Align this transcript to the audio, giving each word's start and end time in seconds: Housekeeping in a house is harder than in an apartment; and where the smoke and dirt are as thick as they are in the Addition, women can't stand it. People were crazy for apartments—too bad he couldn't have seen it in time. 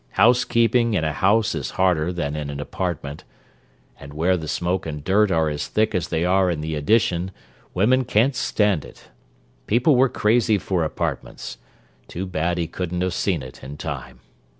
Housekeeping 0.13 0.95
in 0.95 1.03
a 1.03 1.13
house 1.13 1.53
is 1.53 1.69
harder 1.77 2.11
than 2.11 2.35
in 2.35 2.49
an 2.49 2.59
apartment; 2.59 3.23
and 3.99 4.15
where 4.15 4.35
the 4.35 4.47
smoke 4.47 4.87
and 4.87 5.03
dirt 5.03 5.29
are 5.29 5.47
as 5.47 5.67
thick 5.67 5.93
as 5.93 6.07
they 6.07 6.25
are 6.25 6.49
in 6.49 6.61
the 6.61 6.73
Addition, 6.73 7.29
women 7.75 8.03
can't 8.05 8.35
stand 8.35 8.83
it. 8.83 9.09
People 9.67 9.95
were 9.95 10.09
crazy 10.09 10.57
for 10.57 10.83
apartments—too 10.83 12.25
bad 12.25 12.57
he 12.57 12.65
couldn't 12.65 13.01
have 13.01 13.13
seen 13.13 13.43
it 13.43 13.63
in 13.63 13.77
time. 13.77 14.21